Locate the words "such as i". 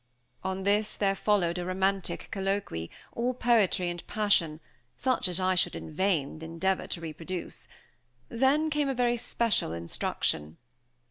4.97-5.53